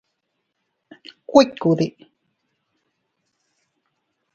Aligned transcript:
¿Kuikude? 1.29 1.87